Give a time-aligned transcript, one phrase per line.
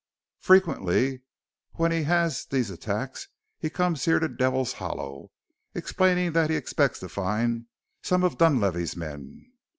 [0.39, 1.21] Frequently
[1.73, 3.27] when he has these attacks
[3.59, 5.29] he comes here to Devil's Hollow,
[5.75, 7.67] explaining that he expects to find
[8.01, 9.45] some of Dunlavey's men.